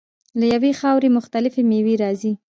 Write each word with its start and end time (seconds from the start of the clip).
له 0.39 0.45
یوې 0.53 0.71
خاورې 0.79 1.09
مختلفې 1.17 1.61
میوې 1.69 1.95
راځي. 2.03 2.31